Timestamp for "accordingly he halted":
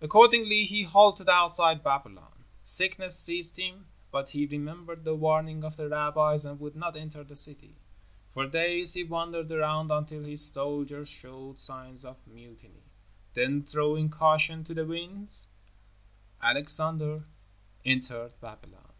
0.00-1.28